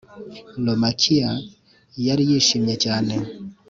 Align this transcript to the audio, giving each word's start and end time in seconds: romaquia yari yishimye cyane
romaquia 0.65 1.31
yari 2.05 2.23
yishimye 2.29 2.75
cyane 2.83 3.13